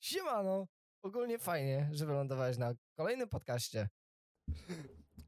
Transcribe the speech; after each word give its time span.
Siemano! 0.00 0.66
Ogólnie 1.02 1.38
fajnie, 1.38 1.88
że 1.92 2.06
wylądowałeś 2.06 2.58
na 2.58 2.74
kolejnym 2.96 3.28
podcaście. 3.28 3.88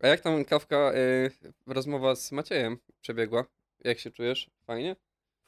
A 0.01 0.07
jak 0.07 0.21
tam 0.21 0.45
kawka, 0.45 0.93
y, 0.95 1.31
rozmowa 1.67 2.17
z 2.17 2.33
Maciejem 2.33 2.79
przebiegła? 3.01 3.45
Jak 3.81 3.99
się 3.99 4.11
czujesz? 4.11 4.51
Fajnie? 4.65 4.97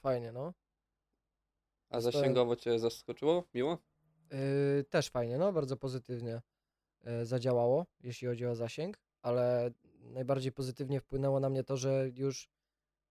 Fajnie, 0.03 0.33
no. 0.33 0.53
A 1.91 2.01
zasięgowo 2.01 2.57
cię 2.57 2.79
zaskoczyło? 2.79 3.45
Miło? 3.55 3.79
Yy, 4.31 4.85
też 4.91 5.11
fajnie, 5.11 5.39
no. 5.39 5.53
Bardzo 5.53 5.77
pozytywnie 5.77 6.43
yy, 7.05 7.27
zadziałało, 7.27 7.87
jeśli 8.01 8.29
chodzi 8.29 8.47
o 8.47 8.55
zasięg, 8.55 8.97
ale 9.23 9.71
najbardziej 10.01 10.53
pozytywnie 10.53 11.01
wpłynęło 11.01 11.41
na 11.41 11.49
mnie 11.49 11.65
to, 11.65 11.77
że 11.77 12.09
już 12.15 12.49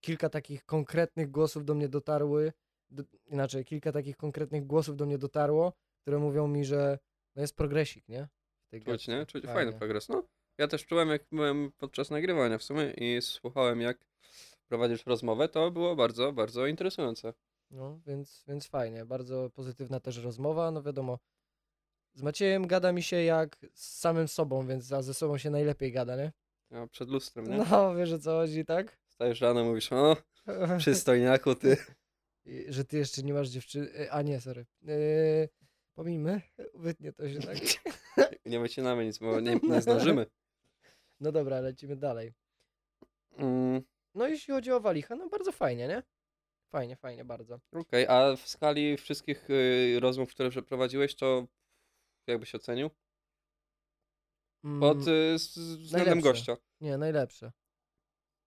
kilka 0.01 0.29
takich 0.29 0.65
konkretnych 0.65 1.31
głosów 1.31 1.65
do 1.65 1.75
mnie 1.75 1.89
dotarły, 1.89 2.53
do, 2.89 3.03
inaczej, 3.25 3.65
kilka 3.65 3.91
takich 3.91 4.17
konkretnych 4.17 4.65
głosów 4.65 4.95
do 4.95 5.05
mnie 5.05 5.17
dotarło, 5.17 5.73
które 6.03 6.19
mówią 6.19 6.47
mi, 6.47 6.65
że 6.65 6.99
no 7.35 7.41
jest 7.41 7.55
progresik, 7.55 8.09
nie? 8.09 8.27
W 8.67 8.69
tej 8.69 8.81
Czuć, 8.83 9.07
nie? 9.07 9.25
Czuć 9.25 9.43
fajny 9.45 9.73
progres. 9.73 10.09
No, 10.09 10.23
ja 10.57 10.67
też 10.67 10.85
czułem, 10.85 11.09
jak 11.09 11.23
byłem 11.31 11.71
podczas 11.77 12.09
nagrywania 12.09 12.57
w 12.57 12.63
sumie 12.63 12.91
i 12.97 13.21
słuchałem, 13.21 13.81
jak 13.81 14.05
prowadzisz 14.67 15.05
rozmowę, 15.05 15.49
to 15.49 15.71
było 15.71 15.95
bardzo, 15.95 16.31
bardzo 16.33 16.67
interesujące. 16.67 17.33
No, 17.71 17.99
więc, 18.07 18.43
więc 18.47 18.67
fajnie. 18.67 19.05
Bardzo 19.05 19.49
pozytywna 19.49 19.99
też 19.99 20.17
rozmowa. 20.17 20.71
No 20.71 20.83
wiadomo, 20.83 21.19
z 22.13 22.21
Maciejem 22.21 22.67
gada 22.67 22.91
mi 22.91 23.03
się 23.03 23.23
jak 23.23 23.65
z 23.73 23.99
samym 23.99 24.27
sobą, 24.27 24.67
więc 24.67 24.85
ze 24.85 25.13
sobą 25.13 25.37
się 25.37 25.49
najlepiej 25.49 25.91
gada, 25.91 26.15
nie? 26.15 26.31
Ja 26.71 26.87
przed 26.87 27.09
lustrem, 27.09 27.47
nie? 27.47 27.57
No, 27.57 27.95
wiesz 27.95 28.11
o 28.13 28.19
co 28.19 28.31
chodzi, 28.31 28.65
tak? 28.65 28.97
Stajesz 29.07 29.41
rano, 29.41 29.63
mówisz, 29.63 29.93
o, 29.93 30.17
przystojniaku 30.77 31.55
ty. 31.55 31.77
I- 32.45 32.65
Że 32.69 32.85
ty 32.85 32.97
jeszcze 32.97 33.23
nie 33.23 33.33
masz 33.33 33.49
dziewczyny. 33.49 34.11
A 34.11 34.21
nie, 34.21 34.41
sorry. 34.41 34.65
Yy, 34.81 35.49
pomijmy, 35.95 36.41
wytnie 36.73 37.13
to 37.13 37.29
się 37.29 37.39
tak. 37.39 37.57
Nie 38.45 38.59
wycinamy 38.59 39.05
nic, 39.05 39.17
bo 39.17 39.39
nie, 39.39 39.59
nie 39.63 39.81
zdążymy. 39.81 40.25
No 41.19 41.31
dobra, 41.31 41.59
lecimy 41.59 41.95
dalej. 41.95 42.33
Mm, 43.37 43.81
No 44.15 44.27
jeśli 44.27 44.53
chodzi 44.53 44.71
o 44.71 44.79
Walicha, 44.79 45.15
no 45.15 45.29
bardzo 45.29 45.51
fajnie, 45.51 45.87
nie? 45.87 46.03
Fajnie, 46.71 46.95
fajnie, 46.95 47.25
bardzo. 47.25 47.59
Okej, 47.71 48.07
a 48.07 48.35
w 48.35 48.47
skali 48.47 48.97
wszystkich 48.97 49.49
y, 49.49 49.97
rozmów, 49.99 50.29
które 50.29 50.49
przeprowadziłeś, 50.49 51.15
to 51.15 51.47
jakbyś 52.27 52.55
ocenił? 52.55 52.89
Pod 54.79 55.07
y, 55.07 55.39
z- 55.39 55.57
względem 55.57 56.07
najlepsze. 56.07 56.21
gościa. 56.29 56.57
Nie, 56.81 56.97
najlepsze. 56.97 57.51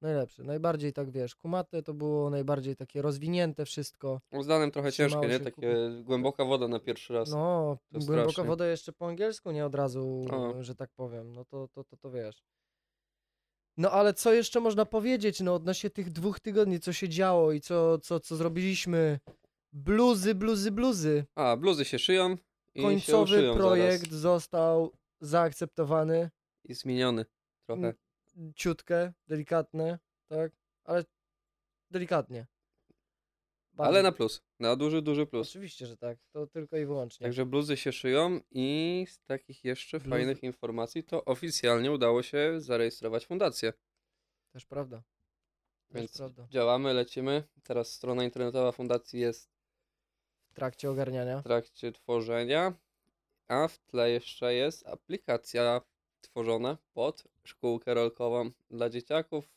Najlepsze. 0.03 0.45
Najbardziej 0.45 0.93
tak 0.93 1.11
wiesz, 1.11 1.35
kumate 1.35 1.83
to 1.83 1.95
było 1.95 2.31
najbardziej 2.31 2.77
takie 2.77 3.03
rozwinięte 3.03 3.65
wszystko. 3.65 4.21
Zdanym 4.41 4.71
trochę 4.71 4.91
Trzymało 4.93 5.11
ciężkie, 5.13 5.29
nie? 5.29 5.39
się 5.39 5.45
Takie 5.45 5.77
głęboka 6.05 6.45
woda 6.45 6.69
na 6.69 6.81
pierwszy 6.81 7.13
raz. 7.15 7.31
No, 7.31 7.77
To 7.93 7.99
głęboka 7.99 8.31
strasznie. 8.31 8.45
woda 8.49 8.67
jeszcze 8.67 8.93
po 8.93 9.09
angielsku, 9.09 9.51
nie 9.51 9.67
od 9.67 9.75
razu, 9.75 10.25
O. 10.31 10.63
że 10.63 10.75
tak 10.75 10.91
powiem. 10.97 11.33
No 11.33 11.45
to, 11.45 11.69
to, 11.69 11.85
to, 11.85 11.97
to 11.97 12.11
wiesz. 12.11 12.43
No 13.77 13.91
ale 13.91 14.15
co 14.15 14.33
jeszcze 14.33 14.61
można 14.61 14.85
powiedzieć, 14.87 15.41
no 15.41 15.55
odnośnie 15.55 15.91
tych 15.91 16.11
dwóch 16.11 16.41
tygodni, 16.41 16.81
co 16.81 16.93
się 16.93 17.09
działo 17.09 17.53
i 17.53 17.61
co, 17.61 17.99
co, 17.99 18.21
co 18.21 18.37
zrobiliśmy? 18.37 19.19
Bluzy, 19.73 20.35
bluzy, 20.35 20.71
bluzy. 20.73 21.25
A, 21.35 21.57
bluzy 21.57 21.85
się 21.85 21.99
szyją 21.99 22.37
i 22.75 22.81
się 22.81 22.83
Końcowy 22.83 23.23
uszyją 23.25 23.55
projekt 23.57 24.03
zaraz. 24.07 24.21
został 24.21 24.93
zaakceptowany. 25.21 26.31
I 26.65 26.75
zmieniony 26.75 27.25
trochę. 27.67 27.95
Ciutkę, 28.55 29.13
delikatne, 29.29 29.99
tak? 30.29 30.53
Ale 30.85 31.05
delikatnie. 31.91 32.47
Ale 33.79 33.93
Bardzo. 33.93 34.03
na 34.03 34.13
plus. 34.13 34.43
Na 34.59 34.77
duży, 34.77 35.03
duży 35.03 35.27
plus. 35.27 35.49
Oczywiście, 35.49 35.87
że 35.87 35.97
tak. 35.97 36.19
To 36.33 36.47
tylko 36.47 36.77
i 36.77 36.87
wyłącznie. 36.87 37.25
Także 37.25 37.47
bluzy 37.47 37.77
się 37.77 37.93
szyją 37.93 38.41
i 38.51 39.07
z 39.09 39.21
takich 39.21 39.65
jeszcze 39.65 39.99
Bluzy- 40.01 40.09
fajnych 40.11 40.43
informacji 40.43 41.05
to 41.05 41.25
oficjalnie 41.25 41.93
udało 41.93 42.23
się 42.23 42.61
zarejestrować 42.61 43.27
fundację. 43.27 43.73
Też 44.53 44.67
prawda. 44.67 45.03
Też 45.89 46.01
Więc 46.01 46.17
prawda. 46.17 46.47
działamy, 46.51 46.95
lecimy. 46.95 47.43
Teraz 47.63 47.93
strona 47.93 48.25
internetowa 48.25 48.73
fundacji 48.73 49.21
jest 49.21 49.51
W 50.51 50.55
trakcie 50.55 50.91
ogarniania. 50.91 51.41
w 51.41 51.45
trakcie 51.45 51.93
tworzenia, 51.93 52.73
a 53.49 53.69
w 53.69 53.79
tle 53.79 54.11
jeszcze 54.11 54.55
jest 54.55 54.87
aplikacja 54.87 55.81
tworzona 56.29 56.79
pod 56.95 57.25
szkółkę 57.45 57.95
rolkową 57.95 58.51
dla 58.71 58.91
dzieciaków 58.91 59.51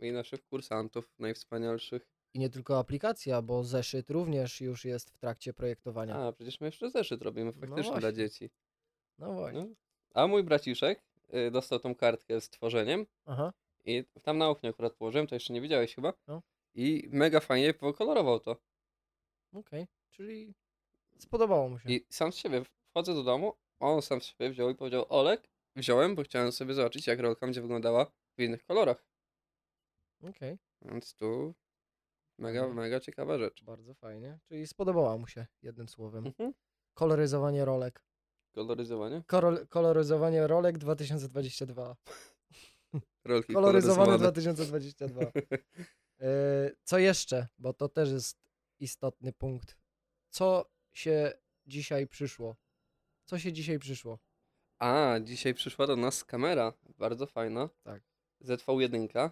i 0.00 0.12
naszych 0.12 0.44
kursantów 0.44 1.14
najwspanialszych. 1.18 2.08
I 2.34 2.38
nie 2.38 2.50
tylko 2.50 2.78
aplikacja, 2.78 3.42
bo 3.42 3.64
zeszyt 3.64 4.10
również 4.10 4.60
już 4.60 4.84
jest 4.84 5.10
w 5.10 5.18
trakcie 5.18 5.52
projektowania. 5.54 6.14
A, 6.16 6.32
przecież 6.32 6.60
my 6.60 6.66
jeszcze 6.66 6.90
zeszyt 6.90 7.22
robimy 7.22 7.52
faktycznie 7.52 7.82
dla 7.82 8.00
właśnie. 8.00 8.12
dzieci. 8.12 8.50
No 9.18 9.32
właśnie. 9.32 9.60
No. 9.60 9.66
A 10.14 10.26
mój 10.26 10.44
braciszek 10.44 11.02
y, 11.34 11.50
dostał 11.50 11.78
tą 11.78 11.94
kartkę 11.94 12.40
z 12.40 12.50
tworzeniem 12.50 13.06
Aha. 13.26 13.52
i 13.84 14.04
tam 14.22 14.38
na 14.38 14.48
oknie 14.48 14.70
akurat 14.70 14.92
położyłem, 14.92 15.26
to 15.26 15.34
jeszcze 15.34 15.52
nie 15.52 15.60
widziałeś 15.60 15.94
chyba. 15.94 16.12
No. 16.26 16.42
I 16.74 17.08
mega 17.12 17.40
fajnie 17.40 17.74
pokolorował 17.74 18.40
to. 18.40 18.56
Okej. 19.52 19.86
Czyli 20.10 20.54
spodobało 21.18 21.68
mu 21.68 21.78
się. 21.78 21.88
I 21.88 22.06
sam 22.10 22.32
z 22.32 22.36
siebie 22.36 22.62
wchodzę 22.90 23.14
do 23.14 23.22
domu, 23.22 23.52
on 23.80 24.02
sam 24.02 24.20
z 24.20 24.24
siebie 24.24 24.50
wziął 24.50 24.70
i 24.70 24.74
powiedział 24.74 25.06
Olek, 25.08 25.48
wziąłem, 25.76 26.14
bo 26.14 26.22
chciałem 26.22 26.52
sobie 26.52 26.74
zobaczyć 26.74 27.06
jak 27.06 27.20
rolka 27.20 27.46
będzie 27.46 27.62
wyglądała 27.62 28.06
w 28.38 28.42
innych 28.42 28.64
kolorach. 28.64 29.06
Okej. 30.22 30.58
Więc 30.82 31.14
tu 31.14 31.54
mega, 32.38 32.60
Fajnie. 32.60 32.74
mega 32.74 33.00
ciekawa 33.00 33.38
rzecz. 33.38 33.64
Bardzo 33.64 33.94
fajnie. 33.94 34.38
Czyli 34.48 34.66
spodobała 34.66 35.18
mu 35.18 35.26
się, 35.26 35.46
jednym 35.62 35.88
słowem. 35.88 36.26
Mhm. 36.26 36.52
Koloryzowanie 36.94 37.64
rolek. 37.64 38.02
Koloryzowanie? 38.52 39.20
Korol- 39.32 39.68
koloryzowanie 39.68 40.46
rolek 40.46 40.78
2022. 40.78 41.96
Rolki 43.24 43.52
Koloryzowane 43.54 44.04
koloryzowane. 44.06 44.18
2022. 44.18 45.20
E, 46.20 46.70
Co 46.84 46.98
jeszcze? 46.98 47.48
Bo 47.58 47.72
to 47.72 47.88
też 47.88 48.10
jest 48.10 48.38
istotny 48.80 49.32
punkt. 49.32 49.76
Co 50.30 50.70
się 50.92 51.32
dzisiaj 51.66 52.06
przyszło? 52.06 52.56
Co 53.24 53.38
się 53.38 53.52
dzisiaj 53.52 53.78
przyszło? 53.78 54.18
A, 54.78 55.20
dzisiaj 55.20 55.54
przyszła 55.54 55.86
do 55.86 55.96
nas 55.96 56.24
kamera, 56.24 56.72
bardzo 56.98 57.26
fajna. 57.26 57.68
Tak. 57.82 58.02
ZV1, 58.42 59.30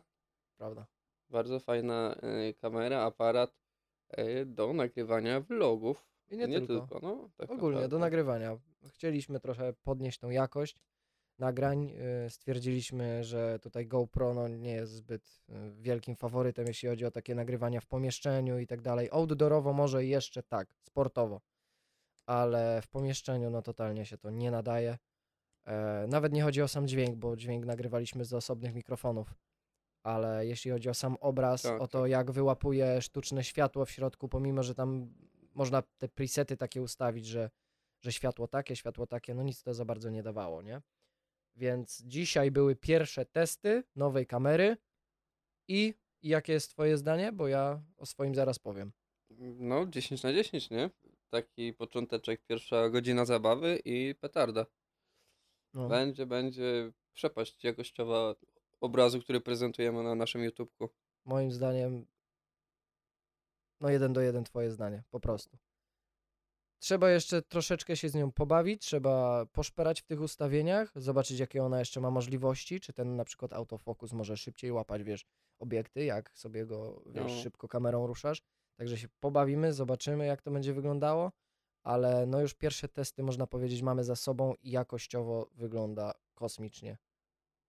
Prawda? 0.56 0.87
bardzo 1.31 1.60
fajna 1.60 2.16
y, 2.49 2.55
kamera, 2.55 3.03
aparat 3.03 3.50
y, 4.19 4.47
do 4.47 4.72
nagrywania 4.72 5.41
vlogów. 5.41 6.06
I 6.31 6.37
nie, 6.37 6.60
tylko. 6.60 7.00
no. 7.03 7.31
Tak 7.37 7.50
Ogólnie 7.50 7.77
do 7.77 7.81
naprawdę. 7.81 7.99
nagrywania. 7.99 8.59
Chcieliśmy 8.88 9.41
trochę 9.41 9.72
podnieść 9.72 10.19
tą 10.19 10.31
jakość 10.31 10.77
nagrań. 11.38 11.88
Yy, 11.88 12.31
Stwierdziliśmy, 12.31 13.25
że 13.25 13.59
tutaj 13.59 13.87
GoPro 13.87 14.34
no, 14.34 14.49
nie 14.49 14.72
jest 14.72 14.93
zbyt 14.93 15.43
yy, 15.49 15.72
wielkim 15.72 16.16
faworytem, 16.16 16.66
jeśli 16.66 16.88
chodzi 16.88 17.06
o 17.06 17.11
takie 17.11 17.34
nagrywania 17.34 17.81
w 17.81 17.87
pomieszczeniu 17.87 18.59
i 18.59 18.66
tak 18.66 18.81
dalej. 18.81 19.09
Outdoorowo 19.12 19.72
może 19.72 20.05
jeszcze 20.05 20.43
tak, 20.43 20.75
sportowo, 20.82 21.41
ale 22.26 22.82
w 22.82 22.88
pomieszczeniu 22.88 23.50
no 23.50 23.62
totalnie 23.62 24.06
się 24.06 24.19
to 24.19 24.31
nie 24.31 24.50
nadaje. 24.50 24.99
E, 25.66 26.06
nawet 26.08 26.32
nie 26.32 26.42
chodzi 26.42 26.62
o 26.62 26.69
sam 26.69 26.88
dźwięk, 26.88 27.16
bo 27.16 27.36
dźwięk 27.36 27.66
nagrywaliśmy 27.66 28.25
z 28.25 28.34
osobnych 28.34 28.75
mikrofonów. 28.75 29.34
Ale 30.02 30.47
jeśli 30.47 30.70
chodzi 30.70 30.88
o 30.88 30.94
sam 30.94 31.16
obraz, 31.20 31.62
Tak, 31.62 31.80
o 31.80 31.88
to 31.88 32.06
jak 32.06 32.30
wyłapuje 32.30 33.02
sztuczne 33.02 33.44
światło 33.44 33.84
w 33.84 33.91
środku, 33.91 34.28
pomimo 34.28 34.62
że 34.62 34.75
tam 34.75 35.14
można 35.54 35.82
te 35.98 36.08
presety 36.08 36.56
takie 36.56 36.82
ustawić, 36.82 37.26
że, 37.26 37.50
że 38.00 38.12
światło 38.12 38.48
takie, 38.48 38.76
światło 38.76 39.06
takie, 39.06 39.34
no 39.34 39.42
nic 39.42 39.62
to 39.62 39.75
za 39.75 39.84
bardzo 39.84 40.10
nie 40.10 40.22
dawało, 40.22 40.62
nie? 40.62 40.82
Więc 41.56 42.02
dzisiaj 42.02 42.50
były 42.50 42.76
pierwsze 42.76 43.26
testy 43.26 43.84
nowej 43.96 44.26
kamery 44.26 44.76
i 45.69 45.94
i 46.25 46.28
jakie 46.28 46.52
jest 46.52 46.70
twoje 46.70 46.96
zdanie? 46.98 47.32
Bo 47.32 47.48
ja 47.48 47.82
o 47.96 48.06
swoim 48.06 48.34
zaraz 48.34 48.58
powiem. 48.58 48.92
No, 49.58 49.86
10 49.86 50.22
na 50.22 50.32
10, 50.32 50.70
nie? 50.70 50.91
Taki 51.31 51.72
począteczek, 51.72 52.41
pierwsza 52.46 52.91
godzina 52.91 53.25
zabawy 53.25 53.81
i 53.84 54.14
petarda. 54.20 54.66
No, 55.75 55.88
Będzie, 55.88 56.26
będzie 56.26 56.93
przepaść 57.12 57.65
jakościowa 57.65 58.35
obrazu, 58.81 59.21
który 59.21 59.41
prezentujemy 59.41 60.03
na 60.03 60.15
naszym 60.15 60.43
YouTubeku. 60.43 60.88
moim 61.25 61.53
zdaniem 61.53 62.06
no 63.81 63.91
jeden 63.91 64.12
do 64.12 64.21
jeden 64.21 64.44
twoje 64.44 64.71
zdanie, 64.71 65.03
po 65.11 65.21
prostu. 65.21 65.59
Trzeba 66.79 67.11
jeszcze 67.11 67.43
troszeczkę 67.43 67.97
się 67.97 68.09
z 68.09 68.15
nią 68.15 68.32
pobawić, 68.32 68.82
trzeba 68.82 69.47
poszperać 69.47 70.00
w 70.00 70.06
tych 70.06 70.21
ustawieniach, 70.21 70.93
zobaczyć 70.97 71.38
jakie 71.38 71.65
ona 71.65 71.79
jeszcze 71.79 72.00
ma 72.00 72.11
możliwości, 72.11 72.81
czy 72.81 72.93
ten 72.93 73.17
na 73.17 73.25
przykład 73.25 73.53
autofokus 73.53 74.12
może 74.12 74.37
szybciej 74.37 74.73
łapać, 74.73 75.03
wiesz, 75.03 75.26
obiekty, 75.59 76.05
jak 76.05 76.31
sobie 76.38 76.67
go, 76.67 77.03
wiesz, 77.06 77.32
No. 77.32 77.43
szybko 77.43 77.69
kamerą 77.69 78.06
ruszasz. 78.06 78.43
Także 78.76 78.99
się 78.99 79.09
pobawimy, 79.21 79.73
zobaczymy 79.73 80.26
jak 80.26 80.43
to 80.43 80.50
będzie 80.50 80.75
wyglądało, 80.75 81.32
ale 81.84 82.26
no 82.26 82.40
już 82.40 82.54
pierwsze 82.54 82.88
testy 82.88 83.22
można 83.22 83.46
powiedzieć 83.46 83.82
mamy 83.82 84.04
za 84.04 84.16
sobą 84.16 84.54
i 84.62 84.70
jakościowo 84.70 85.50
wygląda 85.54 86.12
kosmicznie. 86.34 86.98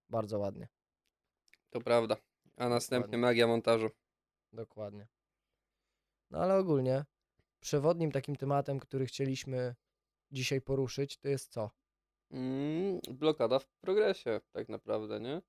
Bardzo 0.10 0.40
ładnie, 0.40 0.68
To 1.70 1.82
prawda. 1.82 2.18
A 2.58 2.70
następnie 2.70 3.02
Dokładnie. 3.08 3.18
magia 3.18 3.48
montażu. 3.48 3.90
dokładnie. 4.54 5.08
No 6.32 6.40
ale 6.40 6.58
ogólnie 6.58 7.06
przewodnim 7.60 8.12
takim 8.12 8.36
tematem, 8.36 8.80
który 8.80 9.06
chcieliśmy 9.06 9.76
dzisiaj 10.32 10.62
poruszyć, 10.62 11.18
to 11.18 11.28
jest 11.28 11.52
co? 11.52 11.72
Mm, 12.32 13.00
blokada 13.12 13.60
w 13.60 13.68
progresie, 13.82 14.42
tak 14.52 14.70
naprawdę, 14.70 15.20
nie? 15.20 15.42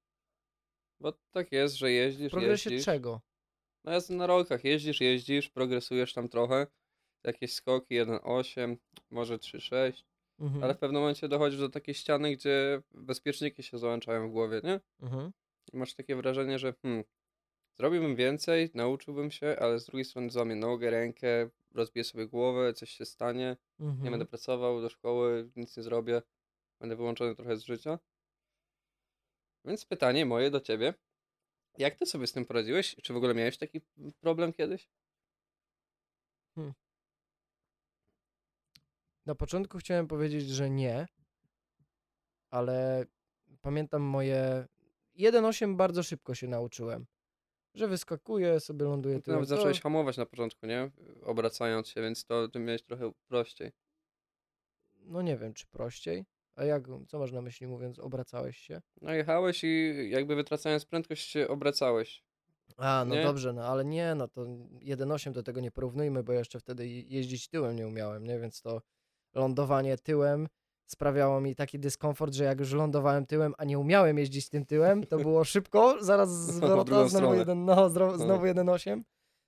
Bo 1.00 1.12
tak 1.30 1.52
jest, 1.52 1.74
że 1.74 1.86
W 1.86 1.90
jeździsz, 1.90 2.30
progresie 2.30 2.70
jeździsz. 2.70 2.84
czego? 2.84 3.20
No 3.84 3.92
ja 3.92 3.98
na 4.10 4.26
rolkach 4.26 4.64
jeździsz, 4.64 5.00
jeździsz, 5.00 5.50
progresujesz 5.50 6.12
tam 6.14 6.28
trochę. 6.28 6.66
Jakieś 7.26 7.52
skoki 7.54 7.94
1.8, 7.94 8.76
może 9.10 9.38
3.6, 9.38 10.04
Mhm. 10.40 10.64
ale 10.64 10.74
w 10.74 10.78
pewnym 10.78 11.00
momencie 11.02 11.28
dochodzisz 11.28 11.60
do 11.60 11.68
takiej 11.68 11.94
ściany, 11.94 12.36
gdzie 12.36 12.82
bezpieczniki 12.94 13.62
się 13.62 13.78
załączają 13.78 14.28
w 14.28 14.32
głowie, 14.32 14.60
nie? 14.64 14.80
Mhm. 15.02 15.32
I 15.72 15.76
masz 15.76 15.94
takie 15.94 16.16
wrażenie, 16.16 16.58
że 16.58 16.74
hmm, 16.82 17.04
zrobiłbym 17.78 18.16
więcej, 18.16 18.70
nauczyłbym 18.74 19.30
się, 19.30 19.56
ale 19.60 19.78
z 19.78 19.86
drugiej 19.86 20.04
strony 20.04 20.30
złamię 20.30 20.56
nogę, 20.56 20.90
rękę, 20.90 21.50
rozbiję 21.74 22.04
sobie 22.04 22.26
głowę, 22.26 22.74
coś 22.74 22.90
się 22.90 23.04
stanie, 23.04 23.56
nie 23.78 23.86
Mhm. 23.88 24.10
będę 24.10 24.26
pracował 24.26 24.80
do 24.80 24.88
szkoły, 24.88 25.50
nic 25.56 25.76
nie 25.76 25.82
zrobię, 25.82 26.22
będę 26.80 26.96
wyłączony 26.96 27.34
trochę 27.36 27.56
z 27.56 27.64
życia. 27.64 27.98
Więc 29.64 29.84
pytanie 29.86 30.26
moje 30.26 30.50
do 30.50 30.60
ciebie, 30.60 30.94
jak 31.78 31.96
ty 31.96 32.06
sobie 32.06 32.26
z 32.26 32.32
tym 32.32 32.44
poradziłeś? 32.46 32.96
Czy 33.02 33.12
w 33.12 33.16
ogóle 33.16 33.34
miałeś 33.34 33.58
taki 33.58 33.80
problem 34.20 34.52
kiedyś? 34.52 34.90
Na 39.26 39.34
początku 39.34 39.78
chciałem 39.78 40.06
powiedzieć, 40.08 40.48
że 40.48 40.70
nie, 40.70 41.06
ale 42.50 43.04
pamiętam 43.60 44.02
moje 44.02 44.66
1.8 45.18 45.76
bardzo 45.76 46.02
szybko 46.02 46.34
się 46.34 46.48
nauczyłem, 46.48 47.06
że 47.74 47.88
wyskakuję, 47.88 48.60
sobie 48.60 48.84
ląduję 48.84 49.16
Ty 49.16 49.22
tyłem. 49.22 49.36
nawet 49.36 49.48
To- 49.48 49.56
zacząłeś 49.56 49.80
hamować 49.80 50.16
na 50.16 50.26
początku, 50.26 50.66
nie? 50.66 50.90
Obracając 51.22 51.88
się, 51.88 52.02
więc 52.02 52.24
to 52.24 52.48
ty 52.48 52.58
miałeś 52.58 52.82
trochę 52.82 53.12
prościej. 53.28 53.72
No 55.00 55.22
nie 55.22 55.36
wiem, 55.36 55.54
czy 55.54 55.66
prościej. 55.66 56.24
A 56.56 56.64
jak, 56.64 56.84
co 57.08 57.18
masz 57.18 57.32
na 57.32 57.42
myśli 57.42 57.66
mówiąc, 57.66 57.98
obracałeś 57.98 58.56
się? 58.58 58.82
No 59.02 59.12
jechałeś 59.12 59.64
i 59.64 59.94
jakby 60.10 60.34
wytracając 60.36 60.86
prędkość 60.86 61.28
się 61.30 61.48
obracałeś. 61.48 62.24
A, 62.76 63.04
no 63.08 63.14
Nie? 63.14 63.22
dobrze, 63.22 63.52
no 63.52 63.64
ale 63.64 63.84
nie, 63.84 64.14
no 64.14 64.28
to 64.28 64.40
1.8 64.80 65.32
do 65.32 65.42
tego 65.42 65.60
nie 65.60 65.70
porównujmy, 65.70 66.22
bo 66.22 66.32
jeszcze 66.32 66.60
wtedy 66.60 66.88
je- 66.88 67.02
jeździć 67.02 67.48
tyłem 67.48 67.76
nie 67.76 67.86
umiałem, 67.86 68.26
nie? 68.26 68.38
Więc 68.40 68.60
to 68.62 68.82
lądowanie 69.36 69.98
tyłem 69.98 70.48
sprawiało 70.86 71.40
mi 71.40 71.54
taki 71.54 71.78
dyskomfort, 71.78 72.34
że 72.34 72.44
jak 72.44 72.60
już 72.60 72.72
lądowałem 72.72 73.26
tyłem, 73.26 73.54
a 73.58 73.64
nie 73.64 73.78
umiałem 73.78 74.18
jeździć 74.18 74.48
tym 74.48 74.66
tyłem, 74.66 75.06
to 75.06 75.18
było 75.18 75.44
szybko, 75.54 75.96
zaraz 76.04 76.30
zwrota, 76.30 76.84
drugą 76.84 77.08
znowu 77.08 77.34
jeden, 77.34 77.64
no, 77.64 77.74
No. 77.74 78.18
znowu 78.18 78.46
1.8. 78.46 79.02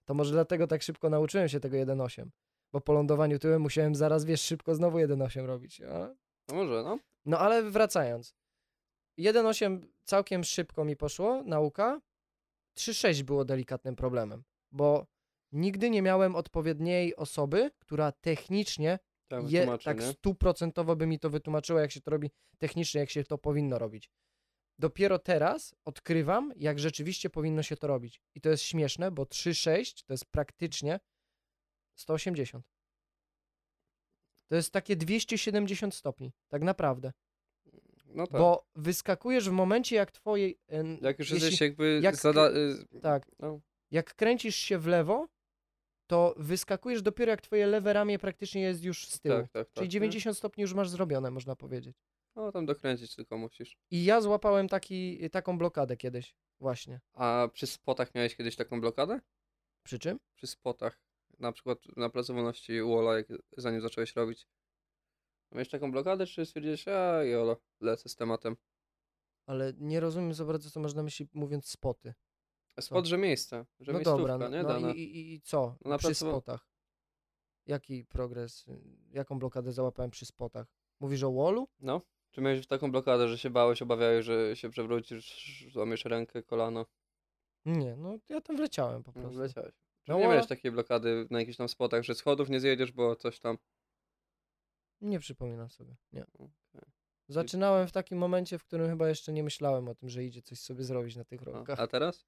To 0.05 0.15
może 0.15 0.33
dlatego 0.33 0.67
tak 0.67 0.83
szybko 0.83 1.11
nauczyłem 1.11 1.49
się 1.49 1.61
tego 1.61 1.77
1.8, 1.77 2.29
bo 2.73 2.81
po 2.81 2.93
lądowaniu 2.93 3.39
tyłem 3.39 3.63
musiałem 3.63 3.95
zaraz, 3.95 4.25
wiesz, 4.25 4.41
szybko 4.41 4.75
znowu 4.75 4.99
1.8 4.99 5.47
robić. 5.47 5.81
A? 5.81 6.15
No 6.49 6.55
może, 6.55 6.83
no. 6.83 6.99
No 7.27 7.39
ale 7.39 7.71
wracając. 7.71 8.35
1.8 9.19 9.81
całkiem 10.05 10.45
szybko 10.45 10.85
mi 10.85 10.97
poszło, 10.97 11.43
nauka. 11.43 12.01
3.6 12.79 13.23
było 13.23 13.45
delikatnym 13.45 13.97
problemem, 13.97 14.43
bo 14.73 15.07
nigdy 15.53 15.91
nie 15.91 16.03
miałem 16.03 16.37
odpowiedniej 16.37 17.17
osoby, 17.17 17.71
która 17.79 18.13
technicznie, 18.13 18.99
Tak, 19.29 19.51
je, 19.51 19.79
tak 19.85 20.03
stuprocentowo 20.03 20.97
by 20.97 21.07
mi 21.07 21.19
to 21.19 21.31
wytłumaczyła, 21.31 21.81
jak 21.81 21.93
się 21.93 22.01
to 22.01 22.11
robi 22.11 22.31
technicznie, 22.59 23.01
jak 23.01 23.11
się 23.11 23.25
to 23.25 23.39
powinno 23.39 23.79
robić. 23.79 24.11
Dopiero 24.79 25.19
teraz 25.19 25.75
odkrywam, 25.85 26.53
jak 26.57 26.79
rzeczywiście 26.79 27.31
powinno 27.31 27.63
się 27.63 27.77
to 27.77 27.87
robić. 27.87 28.21
I 28.35 28.41
to 28.41 28.49
jest 28.51 28.63
śmieszne, 28.63 29.11
bo 29.11 29.23
3.6 29.23 30.05
to 30.07 30.13
jest 30.13 30.25
praktycznie 30.25 31.01
180. 31.95 32.67
To 34.49 34.55
jest 34.57 34.73
takie 34.73 34.97
270 34.97 35.95
stopni, 35.95 36.33
tak 36.49 36.63
naprawdę. 36.63 37.13
No 38.07 38.27
tak. 38.27 38.41
Bo 38.41 38.67
wyskakujesz 38.75 39.49
w 39.49 39.53
momencie, 39.53 39.97
jak 39.97 40.11
twoje. 40.13 40.53
em, 40.69 40.99
Jak 41.03 41.19
już 41.19 41.31
jeśli- 41.31 41.45
jesteś 41.45 41.61
jakby 41.61 42.01
jak 42.03 42.17
zada... 42.17 42.51
y, 42.51 43.01
Tak. 43.03 43.27
No, 43.39 43.61
Jak 43.91 44.15
kręcisz 44.15 44.57
się 44.57 44.79
w 44.79 44.87
lewo, 44.87 45.29
to 46.09 46.35
wyskakujesz 46.37 47.03
dopiero 47.03 47.31
jak 47.31 47.41
twoje 47.41 47.67
lewe 47.67 47.93
ramię 47.93 48.19
praktycznie 48.19 48.63
jest 48.63 48.85
już 48.85 49.09
z 49.09 49.21
tyłu. 49.21 49.35
tak, 49.35 49.51
tak, 49.51 49.67
tak. 49.67 49.75
Czyli 49.75 49.87
nie? 49.87 49.91
90 49.91 50.37
stopni 50.39 50.63
już 50.63 50.75
masz 50.75 50.89
zrobione, 50.89 51.31
można 51.31 51.57
powiedzieć. 51.57 51.97
No 52.37 52.53
tam 52.53 52.67
dokręcić 52.67 53.15
tylko 53.17 53.39
musisz. 53.39 53.77
I 53.91 54.05
ja 54.05 54.21
złapałem 54.21 54.69
taki, 54.69 55.31
taką 55.31 55.59
blokadę 55.59 55.97
kiedyś, 55.97 56.35
właśnie. 56.61 57.01
A 57.15 57.49
przy 57.53 57.67
spotach 57.67 58.15
miałeś 58.15 58.37
kiedyś 58.37 58.57
taką 58.57 58.81
blokadę? 58.81 59.21
Przy 59.83 59.99
czym? 59.99 60.19
Przy 60.35 60.47
spotach. 60.47 61.01
Na 61.39 61.53
przykład 61.53 61.79
na 61.97 62.11
placu 62.11 62.35
wolności 62.35 62.83
Wola, 62.83 63.17
jak 63.17 63.27
zanim 63.57 63.81
zacząłeś 63.81 64.17
robić. 64.17 64.49
Miałeś 65.53 65.69
taką 65.69 65.93
blokadę, 65.93 66.27
czy 66.27 66.47
stwierdziłeś, 66.47 66.89
a 66.89 67.25
jolo, 67.25 67.57
lecę 67.81 68.09
z 68.09 68.15
tematem. 68.17 68.57
Ale 69.47 69.73
nie 69.79 70.01
rozumiem 70.01 70.35
za 70.35 70.45
bardzo, 70.45 70.71
co 70.71 70.81
masz 70.81 70.95
na 70.95 71.03
myśli 71.03 71.29
mówiąc 71.35 71.69
spoty. 71.69 72.15
Spot, 72.81 73.07
że 73.07 73.19
miejsce, 73.19 73.67
że 73.81 73.93
no 73.93 74.01
dobra, 74.01 74.39
no, 74.39 74.49
nie? 74.49 74.63
no 74.63 74.69
Dana. 74.69 74.93
i, 74.93 75.33
i, 75.35 75.41
co? 75.41 75.77
No 75.85 75.99
przy 75.99 76.15
spotach. 76.15 76.69
Jaki 77.67 78.05
progres? 78.05 78.65
Jaką 79.11 79.39
blokadę 79.39 79.73
załapałem 79.73 80.11
przy 80.11 80.27
spotach? 80.27 80.67
Mówisz 81.01 81.23
o 81.23 81.33
wallu? 81.33 81.69
No. 81.81 82.01
Czy 82.31 82.41
miałeś 82.41 82.67
taką 82.67 82.91
blokadę, 82.93 83.29
że 83.29 83.39
się 83.39 83.51
bałeś, 83.51 83.83
obawiałeś, 83.83 84.25
że 84.25 84.57
się 84.57 84.71
przewrócisz, 84.71 85.67
złamiesz 85.73 86.05
rękę, 86.05 86.43
kolano? 86.43 86.87
Nie, 87.65 87.97
no 87.97 88.19
ja 88.29 88.41
tam 88.41 88.57
wleciałem 88.57 89.03
po 89.03 89.13
No, 89.17 89.21
prostu. 89.21 89.39
wleciałeś. 89.39 89.73
Czy 90.03 90.13
No, 90.13 90.19
nie 90.19 90.25
miałeś 90.25 90.47
takiej 90.47 90.73
blokady 90.73 91.27
na 91.31 91.39
jakichś 91.41 91.57
tam 91.59 91.69
spotach, 91.69 92.03
że 92.05 92.15
schodów 92.15 92.49
nie 92.51 92.61
zjedziesz, 92.61 92.93
bo 92.93 93.17
coś 93.17 93.41
tam... 93.41 93.59
Nie 95.01 95.19
przypominam 95.19 95.71
sobie, 95.71 95.97
nie. 96.13 96.27
Okej. 96.35 96.89
Zaczynałem 97.29 97.89
w 97.89 97.93
takim 97.93 98.19
momencie, 98.19 98.59
w 98.59 98.65
którym 98.65 98.89
chyba 98.89 99.09
jeszcze 99.09 99.33
nie 99.33 99.43
myślałem 99.43 99.89
o 99.89 99.95
tym, 99.95 100.09
że 100.09 100.25
idzie 100.25 100.43
coś 100.43 100.61
sobie 100.61 100.85
zrobić 100.85 101.17
na 101.17 101.25
tych 101.25 101.43
A, 101.43 101.45
rolkach. 101.45 101.81
a 101.81 101.87
teraz? 101.87 102.27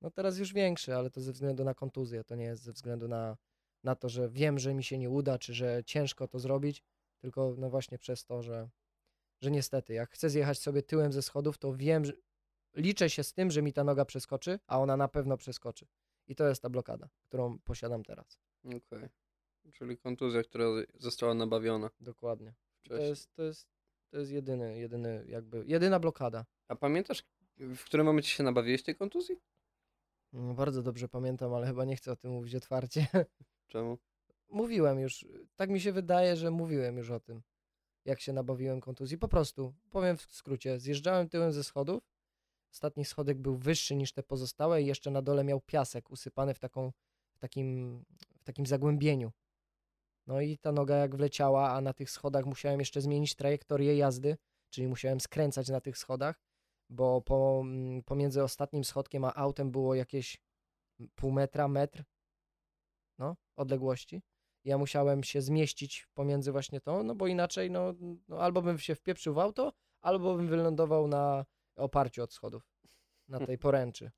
No 0.00 0.10
teraz 0.10 0.38
już 0.38 0.52
większy, 0.52 0.94
ale 0.94 1.10
to 1.10 1.20
ze 1.20 1.32
względu 1.32 1.64
na 1.64 1.74
kontuzję, 1.74 2.24
to 2.24 2.34
nie 2.34 2.44
jest 2.44 2.62
ze 2.62 2.72
względu 2.72 3.08
na, 3.08 3.36
na 3.84 3.94
to, 3.94 4.08
że 4.08 4.28
wiem, 4.28 4.58
że 4.58 4.74
mi 4.74 4.84
się 4.84 4.98
nie 4.98 5.10
uda, 5.10 5.38
czy 5.38 5.54
że 5.54 5.84
ciężko 5.84 6.28
to 6.28 6.38
zrobić, 6.38 6.82
tylko 7.18 7.54
no 7.58 7.70
właśnie 7.70 7.98
przez 7.98 8.24
to, 8.24 8.42
że, 8.42 8.68
że 9.40 9.50
niestety, 9.50 9.94
jak 9.94 10.10
chcę 10.10 10.30
zjechać 10.30 10.58
sobie 10.58 10.82
tyłem 10.82 11.12
ze 11.12 11.22
schodów, 11.22 11.58
to 11.58 11.74
wiem, 11.74 12.04
że 12.04 12.12
liczę 12.74 13.10
się 13.10 13.24
z 13.24 13.32
tym, 13.32 13.50
że 13.50 13.62
mi 13.62 13.72
ta 13.72 13.84
noga 13.84 14.04
przeskoczy, 14.04 14.58
a 14.66 14.80
ona 14.80 14.96
na 14.96 15.08
pewno 15.08 15.36
przeskoczy. 15.36 15.86
I 16.26 16.34
to 16.34 16.48
jest 16.48 16.62
ta 16.62 16.70
blokada, 16.70 17.08
którą 17.22 17.58
posiadam 17.58 18.04
teraz. 18.04 18.38
Okej. 18.64 19.08
Czyli 19.72 19.98
kontuzja, 19.98 20.42
która 20.42 20.64
została 20.94 21.34
nabawiona 21.34 21.90
Dokładnie. 22.00 22.54
To 22.88 22.96
jest, 22.96 23.34
to 23.34 23.42
jest, 23.42 23.68
to 24.10 24.18
jest 24.18 24.32
jedyny, 24.32 24.78
jedyny 24.78 25.24
jakby, 25.28 25.64
jedyna 25.66 26.00
blokada. 26.00 26.44
A 26.68 26.76
pamiętasz, 26.76 27.24
w 27.56 27.84
którym 27.84 28.06
momencie 28.06 28.30
się 28.30 28.42
nabawiłeś 28.42 28.82
tej 28.82 28.94
kontuzji? 28.94 29.36
Mm, 30.32 30.54
Bardzo 30.54 30.82
dobrze 30.82 31.08
pamiętam, 31.08 31.54
ale 31.54 31.66
chyba 31.66 31.84
nie 31.84 31.96
chcę 31.96 32.12
o 32.12 32.16
tym 32.16 32.30
mówić 32.32 32.54
otwarcie. 32.54 33.06
Czemu? 33.72 33.98
Mówiłem 34.48 34.98
już, 34.98 35.26
tak 35.56 35.70
mi 35.70 35.80
się 35.80 35.92
wydaje, 35.92 36.36
że 36.36 36.50
mówiłem 36.50 36.96
już 36.96 37.10
o 37.10 37.20
tym, 37.20 37.42
jak 38.04 38.20
się 38.20 38.32
nabawiłem 38.32 38.80
kontuzji. 38.80 39.18
Po 39.18 39.28
prostu, 39.28 39.74
powiem 39.90 40.16
w 40.16 40.22
skrócie, 40.22 40.78
zjeżdżałem 40.80 41.28
tyłem 41.28 41.52
ze 41.52 41.64
schodów, 41.64 42.02
ostatni 42.72 43.04
schodek 43.04 43.38
był 43.38 43.56
wyższy 43.56 43.96
niż 43.96 44.12
te 44.12 44.22
pozostałe 44.22 44.82
i 44.82 44.86
jeszcze 44.86 45.10
na 45.10 45.22
dole 45.22 45.44
miał 45.44 45.60
piasek 45.60 46.10
usypany 46.10 46.54
w, 46.54 46.58
taką, 46.58 46.92
w, 47.34 47.38
takim, 47.38 48.04
w 48.38 48.44
takim 48.44 48.66
zagłębieniu. 48.66 49.32
No 50.26 50.40
i 50.40 50.58
ta 50.58 50.72
noga 50.72 50.96
jak 50.96 51.16
wleciała, 51.16 51.70
a 51.70 51.80
na 51.80 51.92
tych 51.92 52.10
schodach 52.10 52.46
musiałem 52.46 52.80
jeszcze 52.80 53.00
zmienić 53.00 53.34
trajektorię 53.34 53.96
jazdy, 53.96 54.36
czyli 54.70 54.88
musiałem 54.88 55.20
skręcać 55.20 55.68
na 55.68 55.80
tych 55.80 55.98
schodach, 55.98 56.40
bo 56.88 57.20
po, 57.20 57.60
mm, 57.64 58.02
pomiędzy 58.02 58.42
ostatnim 58.42 58.84
schodkiem 58.84 59.24
a 59.24 59.34
autem 59.34 59.70
było 59.70 59.94
jakieś 59.94 60.42
pół 61.14 61.32
metra, 61.32 61.68
metr, 61.68 62.04
no, 63.18 63.36
odległości. 63.56 64.22
Ja 64.64 64.78
musiałem 64.78 65.24
się 65.24 65.42
zmieścić 65.42 66.08
pomiędzy 66.14 66.52
właśnie 66.52 66.80
to, 66.80 67.02
no 67.02 67.14
bo 67.14 67.26
inaczej, 67.26 67.70
no, 67.70 67.94
no 68.28 68.40
albo 68.40 68.62
bym 68.62 68.78
się 68.78 68.94
wpieprzył 68.94 69.34
w 69.34 69.38
auto, 69.38 69.72
albo 70.00 70.36
bym 70.36 70.46
wylądował 70.48 71.08
na 71.08 71.44
oparciu 71.76 72.22
od 72.22 72.32
schodów, 72.32 72.70
na 73.28 73.38
tej 73.46 73.58
poręczy. 73.58 74.10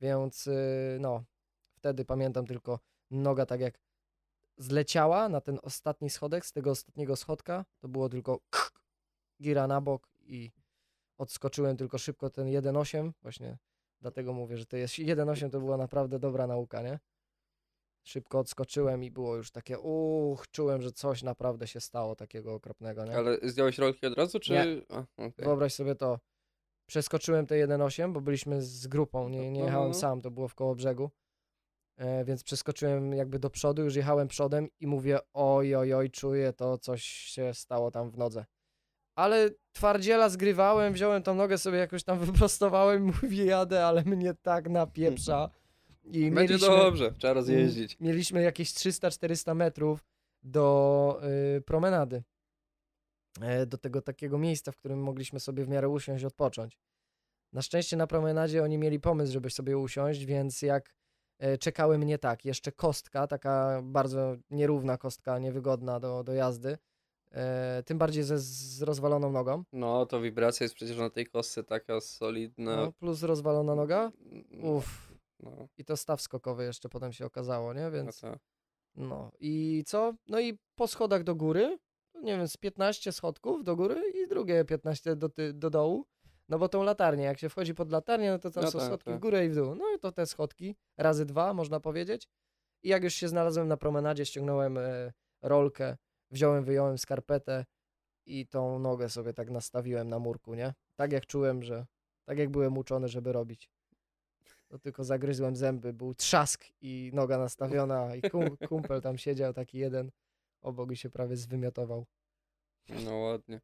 Więc, 0.00 0.46
yy, 0.46 0.98
no, 1.00 1.24
wtedy 1.74 2.04
pamiętam 2.04 2.46
tylko 2.46 2.80
noga 3.10 3.46
tak 3.46 3.60
jak 3.60 3.80
zleciała 4.56 5.28
na 5.28 5.40
ten 5.40 5.58
ostatni 5.62 6.10
schodek, 6.10 6.46
z 6.46 6.52
tego 6.52 6.70
ostatniego 6.70 7.16
schodka, 7.16 7.64
to 7.78 7.88
było 7.88 8.08
tylko 8.08 8.40
gira 9.42 9.66
na 9.66 9.80
bok 9.80 10.08
i 10.20 10.52
odskoczyłem 11.18 11.76
tylko 11.76 11.98
szybko 11.98 12.30
ten 12.30 12.46
1.8, 12.46 13.12
właśnie 13.22 13.58
dlatego 14.00 14.32
mówię, 14.32 14.56
że 14.56 14.66
to 14.66 14.76
jest 14.76 14.94
1.8 15.14 15.50
to 15.50 15.60
była 15.60 15.76
naprawdę 15.76 16.18
dobra 16.18 16.46
nauka, 16.46 16.82
nie? 16.82 16.98
Szybko 18.06 18.38
odskoczyłem 18.38 19.04
i 19.04 19.10
było 19.10 19.36
już 19.36 19.50
takie, 19.50 19.78
uch, 19.78 20.48
czułem, 20.50 20.82
że 20.82 20.92
coś 20.92 21.22
naprawdę 21.22 21.66
się 21.66 21.80
stało 21.80 22.16
takiego 22.16 22.54
okropnego, 22.54 23.04
nie? 23.04 23.16
Ale 23.16 23.38
zdjąłeś 23.42 23.78
rolki 23.78 24.06
od 24.06 24.14
razu, 24.18 24.40
czy... 24.40 24.52
Nie. 24.52 24.66
A, 24.88 25.00
okej. 25.16 25.44
Wyobraź 25.44 25.74
sobie 25.74 25.94
to, 25.94 26.18
przeskoczyłem 26.86 27.46
te 27.46 27.54
1.8, 27.54 28.12
bo 28.12 28.20
byliśmy 28.20 28.62
z 28.62 28.86
grupą, 28.86 29.28
nie, 29.28 29.50
nie 29.50 29.60
No, 29.60 29.66
jechałem 29.66 29.88
no. 29.88 29.94
sam, 29.94 30.20
to 30.20 30.30
było 30.30 30.48
w 30.48 30.54
koło 30.54 30.74
brzegu 30.74 31.10
e, 31.96 32.24
więc 32.24 32.44
przeskoczyłem 32.44 33.12
jakby 33.12 33.38
do 33.38 33.50
przodu, 33.50 33.82
już 33.84 33.96
jechałem 33.96 34.28
przodem 34.28 34.68
i 34.80 34.86
mówię 34.86 35.18
oj, 35.32 35.74
oj, 35.74 35.94
oj, 35.94 36.10
czuję 36.10 36.52
to, 36.52 36.78
coś 36.78 37.02
się 37.04 37.54
stało 37.54 37.90
tam 37.90 38.10
w 38.10 38.18
nodze. 38.18 38.44
Ale 39.14 39.50
twardziela 39.72 40.28
zgrywałem, 40.28 40.92
wziąłem 40.92 41.22
tą 41.22 41.34
nogę 41.34 41.58
sobie 41.58 41.78
jakoś 41.78 42.04
tam 42.04 42.18
wyprostowałem 42.26 43.08
i 43.08 43.12
mówię 43.22 43.44
jadę, 43.44 43.86
ale 43.86 44.02
mnie 44.04 44.34
tak 44.34 44.68
napieprza. 44.68 45.50
I 46.04 46.30
Będzie 46.30 46.54
mieliśmy, 46.54 46.68
dobrze, 46.76 47.12
trzeba 47.18 47.32
rozjeździć. 47.32 47.96
mieliśmy 48.00 48.42
jakieś 48.42 48.72
300-400 48.72 49.54
metrów 49.54 50.04
do 50.42 51.20
y, 51.56 51.60
promenady. 51.60 52.22
E, 53.40 53.66
do 53.66 53.78
tego 53.78 54.02
takiego 54.02 54.38
miejsca, 54.38 54.72
w 54.72 54.76
którym 54.76 55.02
mogliśmy 55.02 55.40
sobie 55.40 55.64
w 55.64 55.68
miarę 55.68 55.88
usiąść 55.88 56.22
i 56.22 56.26
odpocząć. 56.26 56.78
Na 57.52 57.62
szczęście 57.62 57.96
na 57.96 58.06
promenadzie 58.06 58.62
oni 58.62 58.78
mieli 58.78 59.00
pomysł, 59.00 59.32
żeby 59.32 59.50
sobie 59.50 59.78
usiąść, 59.78 60.24
więc 60.24 60.62
jak 60.62 60.94
e, 61.38 61.58
czekały 61.58 61.98
mnie 61.98 62.18
tak, 62.18 62.44
jeszcze 62.44 62.72
kostka, 62.72 63.26
taka 63.26 63.80
bardzo 63.84 64.36
nierówna 64.50 64.98
kostka, 64.98 65.38
niewygodna 65.38 66.00
do, 66.00 66.24
do 66.24 66.32
jazdy, 66.34 66.78
tym 67.86 67.98
bardziej 67.98 68.22
ze 68.22 68.38
z 68.38 68.82
rozwaloną 68.82 69.32
nogą, 69.32 69.64
No, 69.72 70.06
to 70.06 70.20
wibracja 70.20 70.64
jest 70.64 70.74
przecież 70.74 70.98
na 70.98 71.10
tej 71.10 71.26
kostce 71.26 71.64
taka 71.64 72.00
solidna. 72.00 72.76
no, 72.76 72.92
plus 72.92 73.22
rozwalona 73.22 73.74
noga, 73.74 74.12
No, 74.50 74.70
uff, 74.72 75.12
No, 75.40 75.68
i 75.78 75.84
to 75.84 75.96
staw 75.96 76.20
skokowy 76.20 76.64
jeszcze 76.64 76.88
potem 76.88 77.12
się 77.12 77.26
okazało, 77.26 77.72
nie, 77.74 77.80
no 77.82 77.90
więc 77.90 78.20
to. 78.20 78.36
no 78.96 79.30
i 79.40 79.82
co? 79.86 80.14
No 80.28 80.40
i 80.40 80.58
po 80.74 80.86
schodach 80.86 81.22
do 81.22 81.34
góry, 81.34 81.78
nie 82.22 82.36
wiem, 82.36 82.48
z 82.48 82.56
15 82.56 83.12
schodków 83.12 83.64
do 83.64 83.76
góry 83.76 84.02
i 84.14 84.28
drugie 84.28 84.64
15 84.64 85.16
do, 85.16 85.28
ty, 85.28 85.52
do 85.52 85.70
dołu, 85.70 86.06
no 86.48 86.58
bo 86.58 86.68
tą 86.68 86.82
latarnię, 86.82 87.24
jak 87.24 87.38
się 87.38 87.48
wchodzi 87.48 87.74
pod 87.74 87.92
latarnię, 87.92 88.30
no 88.30 88.38
to 88.38 88.50
tam 88.50 88.64
No 88.64 88.70
są 88.70 88.78
tak, 88.78 88.86
schodki 88.88 89.10
w 89.10 89.14
tak. 89.14 89.20
górę 89.22 89.46
i 89.46 89.48
w 89.48 89.54
dół, 89.54 89.74
no 89.74 89.84
i 89.96 89.98
to 89.98 90.12
te 90.12 90.26
schodki, 90.26 90.76
razy 90.98 91.24
dwa, 91.24 91.54
można 91.54 91.80
powiedzieć. 91.80 92.28
I 92.82 92.88
jak 92.88 93.04
już 93.04 93.14
się 93.14 93.28
znalazłem 93.28 93.68
na 93.68 93.76
promenadzie, 93.76 94.26
ściągnąłem 94.26 94.78
e, 94.78 95.12
rolkę, 95.42 95.96
wziąłem, 96.34 96.64
wyjąłem 96.64 96.98
skarpetę 96.98 97.64
i 98.26 98.46
tą 98.46 98.78
nogę 98.78 99.08
sobie 99.08 99.32
tak 99.32 99.50
nastawiłem 99.50 100.08
na 100.08 100.18
murku, 100.18 100.54
nie? 100.54 100.74
Tak 100.96 101.12
jak 101.12 101.26
czułem, 101.26 101.62
że, 101.62 101.86
tak 102.24 102.38
jak 102.38 102.50
byłem 102.50 102.78
uczony, 102.78 103.08
żeby 103.08 103.32
robić. 103.32 103.70
To 104.68 104.78
tylko 104.78 105.04
zagryzłem 105.04 105.56
zęby, 105.56 105.92
był 105.92 106.14
trzask 106.14 106.64
i 106.80 107.10
noga 107.14 107.38
nastawiona 107.38 108.14
i 108.14 108.22
kum, 108.30 108.56
kumpel 108.68 109.00
tam 109.00 109.18
siedział 109.18 109.52
taki 109.52 109.78
jeden 109.78 110.10
obok 110.60 110.92
i 110.92 110.96
się 110.96 111.10
prawie 111.10 111.36
zwymiotował. 111.36 112.06
No 112.88 113.16
ładnie. 113.16 113.60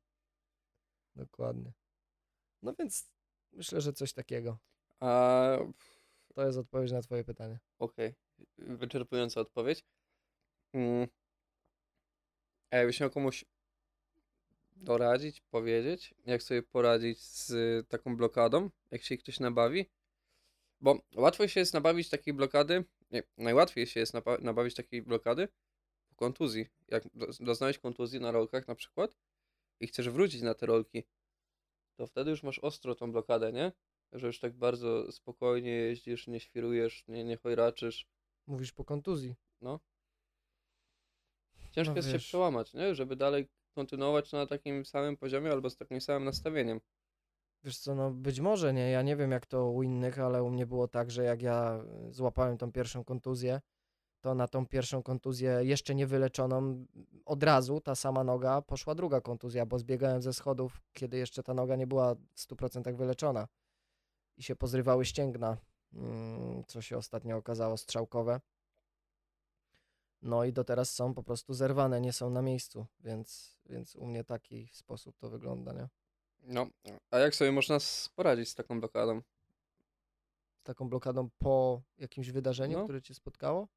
Dokładnie. 1.16 1.72
No 2.62 2.74
więc 2.78 3.12
myślę, 3.52 3.80
że 3.80 3.92
coś 3.92 4.12
takiego. 4.12 4.58
A 5.00 5.58
To 6.34 6.46
jest 6.46 6.58
odpowiedź 6.58 6.92
na 6.92 7.02
twoje 7.02 7.24
pytanie. 7.24 7.58
Okej, 7.78 8.14
wyczerpująca 8.58 9.40
odpowiedź. 9.40 9.84
Mm. 10.72 11.08
A 12.70 12.76
jakbyś 12.76 13.00
miał 13.00 13.10
komuś 13.10 13.44
doradzić, 14.76 15.40
powiedzieć, 15.40 16.14
jak 16.26 16.42
sobie 16.42 16.62
poradzić 16.62 17.20
z 17.20 17.52
taką 17.88 18.16
blokadą, 18.16 18.70
jak 18.90 19.02
się 19.02 19.18
ktoś 19.18 19.40
nabawi? 19.40 19.86
Bo 20.80 20.98
łatwo 21.16 21.48
się 21.48 21.60
jest 21.60 21.74
nabawić 21.74 22.08
takiej 22.08 22.34
blokady, 22.34 22.84
nie, 23.10 23.22
najłatwiej 23.36 23.86
się 23.86 24.00
jest 24.00 24.14
nabawić 24.40 24.74
takiej 24.74 25.02
blokady 25.02 25.48
po 26.08 26.14
kontuzji. 26.14 26.66
Jak 26.88 27.04
do- 27.14 27.26
doznałeś 27.40 27.78
kontuzji 27.78 28.20
na 28.20 28.30
rolkach 28.30 28.68
na 28.68 28.74
przykład 28.74 29.16
i 29.80 29.86
chcesz 29.86 30.10
wrócić 30.10 30.42
na 30.42 30.54
te 30.54 30.66
rolki, 30.66 31.02
to 31.96 32.06
wtedy 32.06 32.30
już 32.30 32.42
masz 32.42 32.58
ostro 32.58 32.94
tą 32.94 33.12
blokadę, 33.12 33.52
nie? 33.52 33.72
Że 34.12 34.26
już 34.26 34.40
tak 34.40 34.52
bardzo 34.52 35.12
spokojnie 35.12 35.70
jeździsz, 35.70 36.26
nie 36.26 36.40
świrujesz, 36.40 37.04
nie, 37.08 37.24
nie 37.24 37.36
chojraczysz. 37.36 38.06
Mówisz 38.46 38.72
po 38.72 38.84
kontuzji. 38.84 39.34
Ciężko 41.70 41.92
No 41.92 41.96
jest 41.96 42.08
się 42.08 42.12
wiesz. 42.12 42.26
przełamać, 42.26 42.74
nie? 42.74 42.94
Żeby 42.94 43.16
dalej 43.16 43.48
kontynuować 43.74 44.32
na 44.32 44.46
takim 44.46 44.84
samym 44.84 45.16
poziomie 45.16 45.50
albo 45.50 45.70
z 45.70 45.76
takim 45.76 46.00
samym 46.00 46.24
nastawieniem. 46.24 46.80
Wiesz 47.64 47.78
co, 47.78 47.94
no 47.94 48.10
być 48.10 48.40
może 48.40 48.72
nie, 48.74 48.90
ja 48.90 49.02
nie 49.02 49.16
wiem 49.16 49.30
jak 49.30 49.46
to 49.46 49.70
u 49.70 49.82
innych, 49.82 50.18
ale 50.18 50.42
u 50.42 50.50
mnie 50.50 50.66
było 50.66 50.88
tak, 50.88 51.10
że 51.10 51.24
jak 51.24 51.42
ja 51.42 51.84
y, 52.08 52.12
złapałem 52.12 52.58
tą 52.58 52.72
pierwszą 52.72 53.04
kontuzję, 53.04 53.60
to 54.20 54.34
na 54.34 54.48
tą 54.48 54.66
pierwszą 54.66 55.02
kontuzję 55.02 55.58
jeszcze 55.62 55.94
nie 55.94 56.06
wyleczoną 56.06 56.86
od 57.24 57.42
razu 57.42 57.80
ta 57.80 57.94
sama 57.94 58.24
noga 58.24 58.62
poszła 58.62 58.94
druga 58.94 59.20
kontuzja, 59.20 59.66
bo 59.66 59.78
zbiegałem 59.78 60.22
ze 60.22 60.32
schodów, 60.32 60.80
kiedy 60.92 61.16
jeszcze 61.16 61.42
ta 61.42 61.54
noga 61.54 61.76
nie 61.76 61.86
była 61.86 62.14
w 62.14 62.38
100% 62.40 62.96
wyleczona 62.96 63.48
i 64.36 64.42
się 64.42 64.56
pozrywały 64.56 65.04
ścięgna, 65.04 65.56
mm, 65.92 66.64
co 66.66 66.82
się 66.82 66.96
ostatnio 66.96 67.36
okazało 67.36 67.76
strzałkowe. 67.76 68.40
No 70.22 70.44
i 70.44 70.52
do 70.52 70.64
teraz 70.64 70.94
są 70.94 71.14
po 71.14 71.22
prostu 71.22 71.54
zerwane, 71.54 72.00
nie 72.00 72.12
są 72.12 72.30
na 72.30 72.42
miejscu, 72.42 72.86
więc, 73.00 73.56
więc 73.66 73.96
u 73.96 74.06
mnie 74.06 74.24
taki 74.24 74.68
sposób 74.72 75.18
to 75.18 75.30
wygląda, 75.30 75.72
nie? 75.72 75.88
No, 76.42 76.66
a 77.10 77.18
jak 77.18 77.34
sobie 77.34 77.52
można 77.52 77.78
poradzić 78.16 78.48
z 78.48 78.54
taką 78.54 78.80
blokadą? 78.80 79.22
z 80.60 80.62
taką 80.62 80.88
blokadą 80.88 81.30
po 81.38 81.82
jakimś 81.98 82.30
wydarzeniu, 82.30 82.78
No. 82.78 82.84
które 82.84 83.02
cię 83.02 83.14
spotkało? 83.14 83.68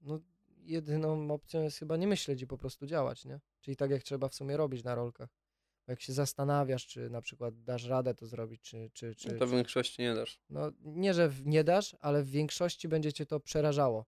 No, 0.00 0.20
jedyną 0.56 1.30
opcją 1.30 1.62
jest 1.62 1.78
chyba 1.78 1.96
nie 1.96 2.06
myśleć 2.06 2.42
i 2.42 2.46
po 2.46 2.58
prostu 2.58 2.86
działać, 2.86 3.24
nie? 3.24 3.40
Czyli 3.60 3.76
tak 3.76 3.90
jak 3.90 4.02
trzeba 4.02 4.28
w 4.28 4.34
sumie 4.34 4.56
robić 4.56 4.84
na 4.84 4.94
rolkach. 4.94 5.28
Jak 5.86 6.00
się 6.00 6.12
zastanawiasz, 6.12 6.86
czy 6.86 7.10
na 7.10 7.22
przykład 7.22 7.62
dasz 7.62 7.84
radę 7.84 8.14
to 8.14 8.26
zrobić, 8.26 8.62
czy, 8.62 8.90
czy, 8.92 9.14
czy, 9.14 9.32
No 9.32 9.38
to 9.38 9.46
w 9.46 9.50
większości 9.50 10.02
nie 10.02 10.14
dasz. 10.14 10.40
no 10.50 10.70
nie, 10.80 11.14
że 11.14 11.32
nie 11.44 11.64
dasz, 11.64 11.96
ale 12.00 12.22
w 12.22 12.30
większości 12.30 12.88
będzie 12.88 13.12
cię 13.12 13.26
to 13.26 13.40
przerażało. 13.40 14.04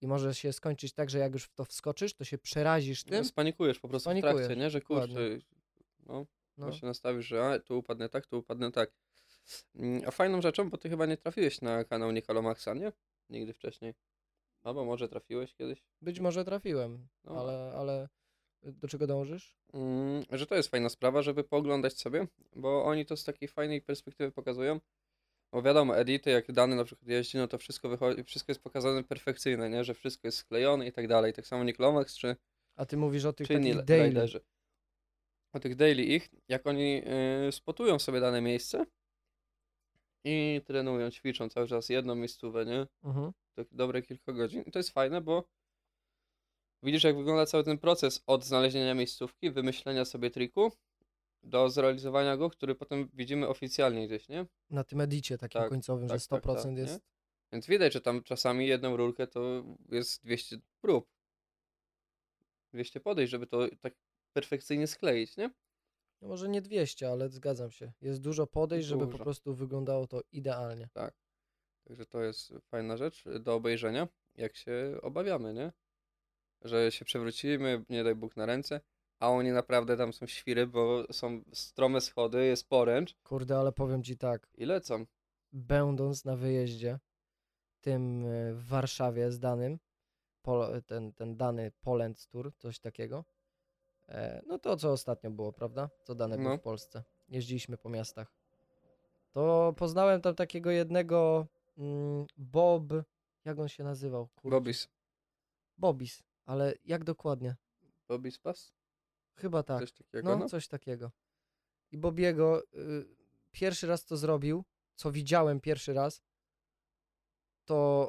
I 0.00 0.06
może 0.06 0.34
się 0.34 0.52
skończyć 0.52 0.92
tak, 0.92 1.10
że 1.10 1.18
jak 1.18 1.32
już 1.32 1.44
w 1.44 1.54
to 1.54 1.64
wskoczysz, 1.64 2.14
to 2.14 2.24
się 2.24 2.38
przerazisz 2.38 3.04
tym. 3.04 3.14
No, 3.18 3.24
spanikujesz 3.24 3.78
po 3.80 3.88
prostu 3.88 4.10
w 4.10 4.12
Spanikujesz, 4.12 4.36
trakcie, 4.36 4.56
nie? 4.56 4.70
Że 4.70 4.80
kurczę, 4.80 5.20
no, 6.06 6.26
No, 6.56 6.66
bo 6.66 6.72
się 6.72 6.86
nastawisz, 6.86 7.26
że 7.26 7.44
a, 7.46 7.58
tu 7.58 7.78
upadnę 7.78 8.08
tak, 8.08 8.26
tu 8.26 8.38
upadnę 8.38 8.72
tak. 8.72 8.90
Mm, 9.74 10.02
A 10.06 10.10
fajną 10.10 10.42
rzeczą, 10.42 10.70
bo 10.70 10.78
ty 10.78 10.88
chyba 10.88 11.06
nie 11.06 11.16
trafiłeś 11.16 11.60
na 11.60 11.84
kanał 11.84 12.10
Nikolomaxa, 12.12 12.68
nie? 12.74 12.92
Nigdy 13.30 13.52
wcześniej. 13.52 13.94
Albo 14.62 14.84
może 14.84 15.08
trafiłeś 15.08 15.54
kiedyś. 15.54 15.84
być 16.02 16.20
może 16.20 16.44
trafiłem, 16.44 17.08
No. 17.24 17.40
ale, 17.40 17.72
ale 17.76 18.08
do 18.62 18.88
czego 18.88 19.06
dążysz? 19.06 19.56
Mm, 19.74 20.24
że 20.30 20.46
to 20.46 20.54
jest 20.54 20.68
fajna 20.68 20.88
sprawa, 20.88 21.22
żeby 21.22 21.44
pooglądać 21.44 21.98
sobie, 21.98 22.26
bo 22.56 22.84
oni 22.84 23.06
to 23.06 23.16
z 23.16 23.24
takiej 23.24 23.48
fajnej 23.48 23.82
perspektywy 23.82 24.32
pokazują. 24.32 24.80
Bo 25.52 25.62
wiadomo, 25.62 25.98
edity, 25.98 26.30
jak 26.30 26.52
dany 26.52 26.76
na 26.76 26.84
przykład 26.84 27.08
jeździ, 27.08 27.38
no 27.38 27.48
to 27.48 27.58
wszystko 27.58 27.88
wychodzi, 27.88 28.24
wszystko 28.24 28.50
jest 28.50 28.62
pokazane 28.62 29.04
perfekcyjne, 29.04 29.70
nie? 29.70 29.84
Że 29.84 29.94
wszystko 29.94 30.28
jest 30.28 30.38
sklejone 30.38 30.86
i 30.86 30.92
tak 30.92 31.08
dalej. 31.08 31.32
Tak 31.32 31.46
samo 31.46 31.64
Niklomax 31.64 32.16
czy, 32.16 32.36
A 32.76 32.86
ty 32.86 32.96
mówisz 32.96 33.24
o 33.24 33.32
tych 33.32 33.46
czy 33.46 33.54
takich 33.54 33.82
daily. 33.84 34.08
riderzy. 34.08 34.40
O 35.52 35.60
tych 35.60 35.76
daily 35.76 36.02
ich, 36.02 36.28
jak 36.48 36.66
oni 36.66 37.02
y, 37.48 37.52
spotują 37.52 37.98
sobie 37.98 38.20
dane 38.20 38.40
miejsce 38.40 38.86
i 40.24 40.60
trenują, 40.64 41.10
ćwiczą 41.10 41.48
cały 41.48 41.68
czas 41.68 41.88
jedną 41.88 42.14
miejscówę, 42.14 42.64
nie? 42.64 42.86
Mhm. 43.04 43.32
tak 43.56 43.66
dobre 43.72 44.02
kilka 44.02 44.32
godzin. 44.32 44.62
I 44.62 44.70
to 44.70 44.78
jest 44.78 44.90
fajne, 44.90 45.20
bo 45.20 45.44
widzisz, 46.82 47.04
jak 47.04 47.16
wygląda 47.16 47.46
cały 47.46 47.64
ten 47.64 47.78
proces 47.78 48.22
od 48.26 48.44
znalezienia 48.44 48.94
miejscówki, 48.94 49.50
wymyślenia 49.50 50.04
sobie 50.04 50.30
triku, 50.30 50.72
do 51.42 51.68
zrealizowania 51.68 52.36
go, 52.36 52.50
który 52.50 52.74
potem 52.74 53.08
widzimy 53.14 53.48
oficjalnie 53.48 54.06
gdzieś, 54.06 54.28
nie? 54.28 54.46
Na 54.70 54.84
tym 54.84 55.00
edicie 55.00 55.38
takim 55.38 55.60
Tak, 55.60 55.70
końcowym, 55.70 56.08
tak, 56.08 56.20
że 56.20 56.26
tak, 56.26 56.42
100% 56.44 56.56
tak, 56.62 56.72
nie? 56.72 56.80
jest. 56.80 57.00
Więc 57.52 57.66
widać, 57.66 57.92
że 57.92 58.00
tam 58.00 58.22
czasami 58.22 58.66
jedną 58.66 58.96
rurkę 58.96 59.26
to 59.26 59.64
jest 59.88 60.24
200 60.24 60.56
prób. 60.80 61.08
200 62.72 63.00
podejść, 63.00 63.30
żeby 63.30 63.46
to 63.46 63.68
tak 63.80 63.94
perfekcyjnie 64.32 64.86
skleić, 64.86 65.36
nie? 65.36 65.50
No 66.20 66.28
może 66.28 66.48
nie 66.48 66.62
200, 66.62 67.10
ale 67.10 67.28
zgadzam 67.28 67.70
się. 67.70 67.92
Jest 68.00 68.20
dużo 68.20 68.46
podejść, 68.46 68.88
żeby 68.88 69.04
po 69.06 69.10
Dużo. 69.12 69.24
prostu 69.24 69.54
wyglądało 69.54 70.06
to 70.06 70.20
idealnie. 70.32 70.88
Także 71.84 72.06
to 72.06 72.22
jest 72.22 72.52
fajna 72.70 72.96
rzecz 72.96 73.24
do 73.40 73.54
obejrzenia, 73.54 74.08
jak 74.34 74.56
się 74.56 74.98
obawiamy, 75.02 75.54
nie? 75.54 75.72
Że 76.62 76.92
się 76.92 77.04
przewrócimy, 77.04 77.84
nie 77.88 78.04
daj 78.04 78.14
Bóg 78.14 78.36
na 78.36 78.46
ręce, 78.46 78.80
a 79.20 79.28
oni 79.30 79.50
naprawdę 79.50 79.96
tam 79.96 80.12
są 80.12 80.26
świry, 80.26 80.66
bo 80.66 81.04
są 81.12 81.42
strome 81.52 82.00
schody, 82.00 82.44
jest 82.46 82.68
poręcz 82.68 83.14
Kurde, 83.24 83.58
ale 83.58 83.72
powiem 83.72 84.02
ci 84.02 84.16
tak, 84.16 84.48
i 84.54 84.64
lecą. 84.64 85.04
będąc 85.52 86.24
na 86.24 86.36
wyjeździe, 86.36 86.98
tym 87.80 88.24
e, 88.26 88.52
w 88.54 88.66
Warszawie 88.66 89.30
zdanym, 89.32 89.78
pol, 90.42 90.82
ten, 90.86 91.12
ten 91.12 91.36
dany 91.36 91.72
Poland 91.80 92.26
Tour, 92.26 92.52
coś 92.58 92.78
takiego, 92.78 93.24
e, 94.08 94.42
no 94.46 94.58
to 94.58 94.76
co 94.76 94.92
ostatnio 94.92 95.30
było, 95.30 95.52
prawda? 95.52 95.90
Co 96.02 96.14
dane 96.14 96.36
było 96.38 96.50
No. 96.50 96.56
w 96.58 96.60
Polsce. 96.60 97.02
Jeździliśmy 97.28 97.78
po 97.78 97.88
miastach. 97.88 98.32
To 99.32 99.74
poznałem 99.76 100.20
tam 100.20 100.34
takiego 100.34 100.70
jednego 100.70 101.46
mm, 101.78 102.26
Bob, 102.36 102.82
jak 103.44 103.58
on 103.58 103.68
się 103.68 103.84
nazywał? 103.84 104.28
Kurczę. 104.28 104.50
Bobis. 104.50 104.88
Bobis, 105.78 106.22
ale 106.46 106.74
jak 106.84 107.04
dokładnie? 107.04 107.56
Bobis 108.08 108.38
Pass? 108.38 108.72
Chyba 109.40 109.62
tak. 109.62 109.80
Coś 109.80 109.92
takiego, 109.92 110.28
No, 110.28 110.36
no. 110.36 110.48
coś 110.48 110.68
takiego. 110.68 111.10
I 111.92 111.98
Bobiego 111.98 112.62
y, 112.62 113.16
pierwszy 113.50 113.86
raz 113.86 114.04
to 114.04 114.16
zrobił, 114.16 114.64
co 114.94 115.12
widziałem 115.12 115.60
pierwszy 115.60 115.92
raz, 115.92 116.22
to 117.64 118.08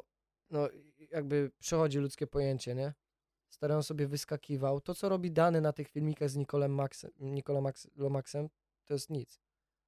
no 0.50 0.68
jakby 0.98 1.50
przechodzi 1.58 1.98
ludzkie 1.98 2.26
pojęcie, 2.26 2.74
nie? 2.74 2.94
Stary 3.48 3.74
on 3.74 3.82
sobie 3.82 4.06
wyskakiwał. 4.06 4.80
To, 4.80 4.94
co 4.94 5.08
robi 5.08 5.30
Dany 5.30 5.60
na 5.60 5.72
tych 5.72 5.88
filmikach 5.88 6.30
z 6.30 6.36
Nicolem 6.36 6.74
Maxem, 6.74 7.10
Nicola 7.20 7.60
Max, 7.60 7.88
Lomaxem, 7.96 8.48
to 8.84 8.94
jest 8.94 9.10
nic. 9.10 9.40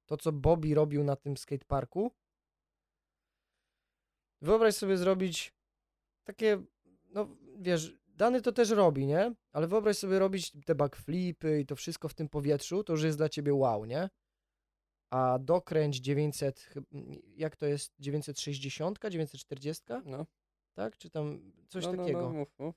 To, 0.05 0.17
co 0.17 0.31
Bobby 0.31 0.75
robił 0.75 1.03
na 1.03 1.15
tym 1.15 1.37
skateparku, 1.37 2.11
wyobraź 4.41 4.75
sobie 4.75 4.97
zrobić 4.97 5.53
takie, 6.23 6.63
no 7.09 7.27
wiesz, 7.57 7.95
Dany 8.15 8.41
to 8.41 8.51
też 8.51 8.69
robi, 8.69 9.05
nie? 9.05 9.33
Ale 9.51 9.67
wyobraź 9.67 9.97
sobie 9.97 10.19
robić 10.19 10.51
te 10.65 10.75
backflipy 10.75 11.59
i 11.61 11.65
to 11.65 11.75
wszystko 11.75 12.09
w 12.09 12.13
tym 12.13 12.29
powietrzu, 12.29 12.83
to 12.83 12.93
już 12.93 13.03
jest 13.03 13.17
dla 13.17 13.29
ciebie 13.29 13.53
wow, 13.53 13.85
nie? 13.85 14.09
A 15.09 15.39
dokręć 15.39 15.95
900, 15.97 16.59
chyb- 16.59 16.85
jak 17.35 17.55
to 17.55 17.65
jest, 17.65 17.93
960, 17.99 18.99
940, 19.09 19.83
No, 20.05 20.25
tak? 20.73 20.97
Czy 20.97 21.09
tam 21.09 21.51
coś 21.69 21.83
no, 21.85 21.91
no, 21.91 21.97
takiego? 21.97 22.21
No, 22.21 22.29
mów, 22.29 22.47
mów. 22.59 22.75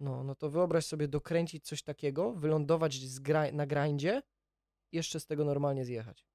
No, 0.00 0.24
no 0.24 0.34
to 0.34 0.50
wyobraź 0.50 0.86
sobie 0.86 1.08
dokręcić 1.08 1.64
coś 1.66 1.82
takiego, 1.82 2.32
wylądować 2.32 3.00
na 3.52 3.66
grindzie 3.66 4.22
i 4.92 4.96
jeszcze 4.96 5.20
z 5.20 5.26
tego 5.26 5.44
normalnie 5.44 5.84
zjechać. 5.84 6.26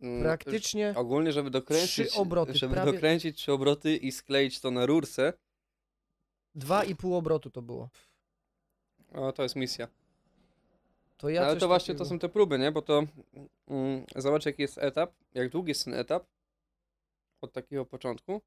Mm, 0.00 0.22
Praktycznie 0.22 0.94
Ogólnie, 0.96 1.32
żeby 1.32 1.50
dokręcić, 1.50 1.90
Trzy 2.08 2.20
obroty, 2.20 2.54
żeby 2.54 2.74
prawie- 2.74 2.92
dokręcić 2.92 3.36
trzy 3.38 3.52
obroty 3.52 3.96
i 3.96 4.12
skleić 4.12 4.60
to 4.60 4.70
na 4.70 4.86
rurce, 4.86 5.32
dwa 6.58 6.84
i 6.84 6.94
pół 6.94 7.14
obrotu 7.16 7.50
to 7.50 7.62
było. 7.62 7.88
o, 9.12 9.32
to 9.32 9.42
jest 9.42 9.56
misja. 9.56 9.88
To 11.16 11.28
ja 11.28 11.46
Ale 11.46 11.56
to 11.56 11.66
właśnie 11.68 11.94
takiego- 11.94 12.04
to 12.04 12.08
są 12.08 12.18
te 12.18 12.28
próby, 12.28 12.58
nie? 12.58 12.72
Bo 12.72 12.82
to 12.82 13.02
mm, 13.68 14.04
zobacz 14.16 14.46
jaki 14.46 14.62
jest 14.62 14.78
etap, 14.78 15.12
jak 15.34 15.48
długi 15.50 15.68
jest 15.68 15.84
ten 15.84 15.94
etap 15.94 16.26
od 17.40 17.52
takiego 17.52 17.84
początku 17.86 18.42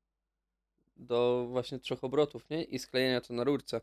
do 0.98 1.48
właśnie 1.50 1.80
trzech 1.80 2.04
obrotów, 2.04 2.50
nie? 2.50 2.64
I 2.64 2.80
sklejenia 2.80 3.22
to 3.22 3.34
na 3.34 3.44
rurce. 3.44 3.82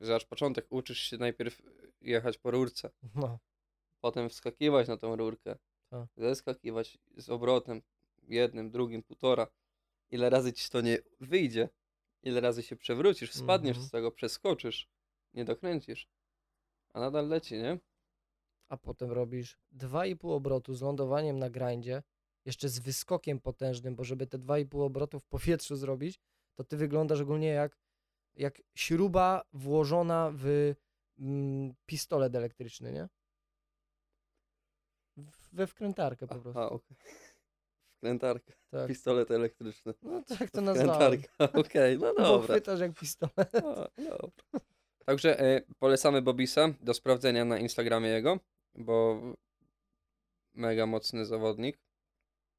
Zobacz, 0.00 0.24
początek, 0.26 0.66
uczysz 0.70 0.98
się 0.98 1.16
najpierw 1.16 1.62
jechać 2.00 2.38
po 2.38 2.50
rurce, 2.50 2.90
No, 3.14 3.38
potem 4.00 4.28
wskakiwać 4.28 4.88
na 4.88 4.96
tą 4.96 5.16
rurkę, 5.16 5.56
Tak. 5.90 6.08
zeskakiwać 6.16 6.98
z 7.16 7.30
obrotem 7.30 7.82
jednym, 8.28 8.70
drugim, 8.70 9.02
półtora. 9.02 9.46
Ile 10.10 10.30
razy 10.30 10.52
ci 10.52 10.70
to 10.70 10.80
nie 10.80 10.98
wyjdzie, 11.20 11.68
ile 12.24 12.40
razy 12.40 12.62
się 12.62 12.76
przewrócisz, 12.76 13.32
spadniesz 13.32 13.76
Mhm. 13.76 13.86
z 13.86 13.90
tego, 13.90 14.12
przeskoczysz, 14.12 14.88
nie 15.34 15.44
dokręcisz, 15.44 16.08
a 16.92 17.00
nadal 17.00 17.28
leci, 17.28 17.54
nie? 17.54 17.78
a 18.68 18.76
potem 18.76 19.12
robisz 19.12 19.58
dwa 19.70 20.06
i 20.06 20.16
pół 20.16 20.32
obrotu 20.32 20.74
z 20.74 20.82
lądowaniem 20.82 21.38
na 21.38 21.50
grindzie, 21.50 22.02
jeszcze 22.44 22.68
z 22.68 22.78
wyskokiem 22.78 23.40
potężnym, 23.40 23.96
bo 23.96 24.04
żeby 24.04 24.26
te 24.26 24.38
dwa 24.38 24.58
i 24.58 24.66
pół 24.66 24.82
obrotu 24.82 25.20
w 25.20 25.26
powietrzu 25.26 25.76
zrobić, 25.76 26.20
to 26.54 26.64
ty 26.64 26.76
wyglądasz 26.76 27.20
ogólnie 27.20 27.48
jak, 27.48 27.78
jak 28.36 28.62
śruba 28.74 29.42
włożona 29.52 30.32
w 30.34 30.74
mm, 31.18 31.74
pistolet 31.86 32.34
elektryczny, 32.34 32.92
nie? 32.92 33.08
We 35.52 35.66
wkrętarkę 35.66 36.26
po 36.26 36.34
prostu. 36.34 36.50
Aha, 36.60 36.70
okej. 36.70 36.96
Wkrętarka, 38.04 38.52
Tak. 38.70 38.88
pistolet 38.88 39.30
elektryczny. 39.30 39.94
No 40.02 40.22
tak 40.38 40.50
to 40.50 40.60
nazwałem. 40.60 41.22
Wkrętarka, 41.22 41.58
okej, 41.60 41.98
no 41.98 42.14
Bo 42.14 42.22
dobra. 42.22 42.54
chwytasz 42.54 42.80
jak 42.80 42.94
pistolet. 42.94 43.52
No. 43.98 44.30
Także 45.06 45.40
e, 45.40 45.62
polecamy 45.78 46.22
Bobisa 46.22 46.68
do 46.80 46.94
sprawdzenia 46.94 47.44
na 47.44 47.58
Instagramie 47.58 48.08
jego, 48.08 48.38
bo 48.74 49.20
mega 50.54 50.86
mocny 50.86 51.24
zawodnik. 51.26 51.78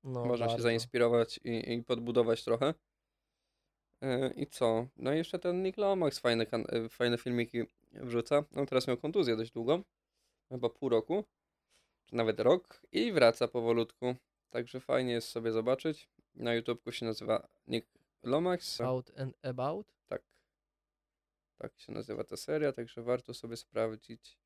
No, 0.04 0.26
Można 0.26 0.46
się 0.46 0.50
bardzo. 0.50 0.64
zainspirować 0.64 1.40
i, 1.44 1.74
i 1.74 1.84
podbudować 1.84 2.44
trochę. 2.44 2.74
E, 4.02 4.34
I 4.34 4.48
co? 4.48 4.88
No 4.98 5.14
i 5.14 5.18
jeszcze 5.18 5.40
ten 5.40 5.64
Nick 5.64 5.78
Lomax 5.78 6.20
fajne, 6.20 6.46
fajne 6.90 7.18
filmiki 7.18 7.64
wrzuca. 7.94 8.44
On 8.56 8.66
teraz 8.66 8.88
miał 8.88 8.98
kontuzję 8.98 9.36
dość 9.36 9.52
długo, 9.52 9.82
chyba 10.52 10.70
pół 10.70 10.90
roku, 10.90 11.24
czy 12.06 12.16
nawet 12.16 12.40
rok 12.40 12.82
i 12.92 13.12
wraca 13.12 13.48
powolutku. 13.48 14.16
Także 14.50 14.80
fajnie 14.80 15.14
jest 15.14 15.28
sobie 15.28 15.52
zobaczyć. 15.52 16.10
Na 16.36 16.54
YouTubeku 16.54 16.92
się 16.92 17.06
nazywa 17.06 17.48
Nick 17.68 17.88
Lomax. 18.24 18.82
Out 18.82 19.20
and 19.20 19.46
about. 19.46 19.88
Tak. 20.08 20.24
Tak 21.58 21.80
się 21.80 21.92
nazywa 21.92 22.24
ta 22.24 22.38
seria, 22.38 22.72
także 22.74 23.04
warto 23.04 23.34
sobie 23.34 23.58
sprawdzić. 23.58 24.40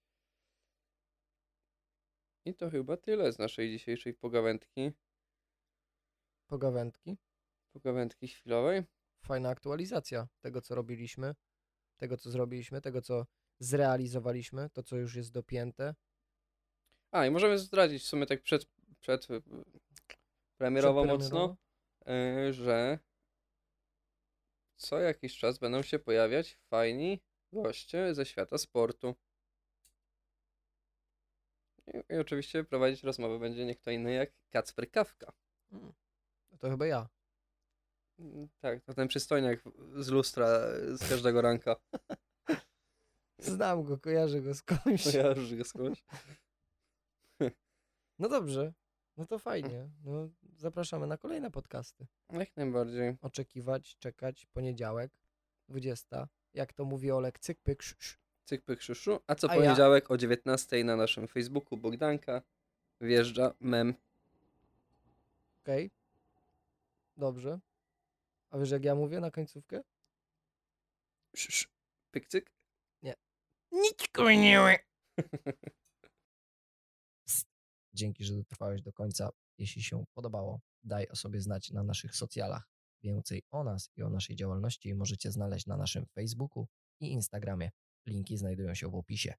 I 2.46 2.56
to 2.56 2.70
chyba 2.70 2.98
tyle 2.98 3.32
z 3.34 3.40
naszej 3.40 3.70
dzisiejszej 3.72 4.14
pogawędki. 4.14 4.92
Pogawędki. 6.48 7.18
Pogawędki 7.74 8.28
chwilowej. 8.28 8.84
Fajna 9.26 9.50
aktualizacja 9.50 10.28
tego, 10.42 10.62
co 10.62 10.76
robiliśmy, 10.76 11.36
tego, 11.98 12.18
co 12.18 12.32
zrobiliśmy, 12.32 12.82
tego, 12.82 13.02
co 13.02 13.26
zrealizowaliśmy, 13.60 14.70
to, 14.70 14.84
co 14.84 14.98
już 14.98 15.16
jest 15.16 15.32
dopięte. 15.32 15.96
A, 17.12 17.26
i 17.26 17.32
możemy 17.32 17.58
zdradzić 17.58 18.04
w 18.04 18.08
sumie 18.08 18.26
tak 18.26 18.42
przed, 18.42 18.66
przed 19.00 19.28
premierowo 20.60 21.06
mocno, 21.06 21.58
y, 22.10 22.54
że 22.54 23.00
co 24.76 25.00
jakiś 25.00 25.38
czas 25.38 25.58
będą 25.60 25.82
się 25.82 26.00
pojawiać 26.00 26.60
fajni 26.70 27.20
goście 27.54 28.16
ze 28.16 28.26
świata 28.26 28.58
sportu. 28.58 29.16
I, 31.88 32.14
I 32.14 32.18
oczywiście 32.18 32.64
prowadzić 32.64 33.04
rozmowę 33.04 33.40
będzie 33.40 33.66
nie 33.66 33.76
kto 33.76 33.92
inny 33.92 34.14
jak 34.14 34.32
Kacper 34.50 34.92
Kawka. 34.92 35.34
Mm. 35.72 35.94
No 36.52 36.58
To 36.58 36.70
chyba 36.70 36.86
ja. 36.86 37.10
Mm, 38.20 38.50
Tak, 38.60 38.84
to 38.84 38.94
ten 38.94 39.08
przystojniak 39.08 39.64
z 39.96 40.08
lustra 40.10 40.46
e, 40.48 40.98
z 40.98 41.10
każdego 41.10 41.42
ranka. 41.42 41.76
Znam 43.38 43.84
go, 43.84 43.98
kojarzę 43.98 44.42
go 44.42 44.54
skądś. 44.54 45.14
Ja 45.14 45.28
już 45.28 45.56
go 45.56 45.64
skądś. 45.64 46.04
No 48.20 48.30
dobrze. 48.30 48.74
No 49.20 49.26
to 49.26 49.40
fajnie. 49.40 49.90
No, 50.06 50.30
zapraszamy 50.58 51.08
na 51.08 51.18
kolejne 51.18 51.52
podcasty. 51.52 52.08
Jak 52.30 52.58
najbardziej. 52.58 53.18
Oczekiwać, 53.22 53.98
czekać, 53.98 54.46
poniedziałek, 54.46 55.12
20. 55.70 56.28
Jak 56.54 56.74
to 56.74 56.86
mówi 56.86 57.12
Olek, 57.12 57.40
cyk, 57.40 57.60
pyk, 57.62 57.84
sz. 57.84 58.18
Cyk, 58.46 58.62
pyk, 58.62 58.82
szuszu. 58.82 59.20
A 59.28 59.36
co 59.36 59.50
A 59.50 59.56
ja- 59.56 59.62
poniedziałek 59.62 60.12
o 60.12 60.18
19 60.18 60.84
na 60.84 60.96
naszym 60.96 61.28
Facebooku 61.28 61.78
Bogdanka 61.78 62.42
wjeżdża 63.02 63.54
mem. 63.60 63.94
Okej. 65.64 65.92
Dobrze. 67.18 67.60
A 68.50 68.58
wiesz, 68.58 68.72
jak 68.72 68.84
ja 68.84 68.96
mówię 68.96 69.20
na 69.20 69.32
końcówkę? 69.32 69.82
Sz, 71.34 71.50
sz, 71.50 71.70
pyk, 72.12 72.28
cyk. 72.28 72.52
Nic 73.72 74.08
nie 74.18 74.60
Dzięki, 78.00 78.24
że 78.24 78.34
dotrwałeś 78.34 78.82
do 78.82 78.94
końca. 78.94 79.30
Jeśli 79.58 79.84
się 79.84 80.06
podobało, 80.14 80.62
daj 80.84 81.08
o 81.08 81.16
sobie 81.16 81.42
znać 81.42 81.72
na 81.72 81.84
naszych 81.84 82.16
socjalach. 82.16 82.70
Więcej 83.04 83.44
o 83.52 83.64
nas 83.64 83.90
i 83.96 84.04
o 84.04 84.10
naszej 84.10 84.36
działalności 84.36 84.96
możecie 84.96 85.32
znaleźć 85.32 85.66
na 85.66 85.78
naszym 85.78 86.06
Facebooku 86.06 86.68
i 87.00 87.12
Instagramie. 87.12 87.70
Linki 88.08 88.38
znajdują 88.38 88.76
się 88.76 88.90
w 88.92 88.96
opisie. 88.96 89.34